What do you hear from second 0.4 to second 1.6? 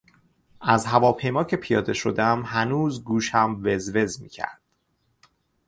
از هواپیما که